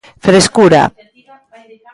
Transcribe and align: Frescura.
Frescura. 0.25 0.83